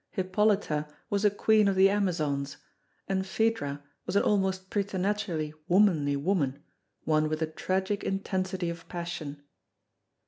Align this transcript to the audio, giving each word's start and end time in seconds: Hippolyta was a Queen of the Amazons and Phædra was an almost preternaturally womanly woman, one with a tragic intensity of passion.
Hippolyta 0.09 0.87
was 1.11 1.23
a 1.23 1.29
Queen 1.29 1.67
of 1.67 1.75
the 1.75 1.87
Amazons 1.87 2.57
and 3.07 3.21
Phædra 3.21 3.83
was 4.07 4.15
an 4.15 4.23
almost 4.23 4.71
preternaturally 4.71 5.53
womanly 5.67 6.15
woman, 6.15 6.63
one 7.03 7.29
with 7.29 7.39
a 7.43 7.45
tragic 7.45 8.03
intensity 8.03 8.71
of 8.71 8.87
passion. 8.89 9.43